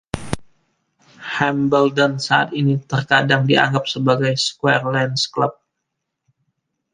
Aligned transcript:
Hambledon 1.37 2.13
saat 2.27 2.49
ini 2.59 2.75
terkadang 2.91 3.41
dianggap 3.49 3.85
sebagai 3.93 4.33
"Squire 4.47 4.87
Land's 4.93 5.25
Club". 5.33 5.53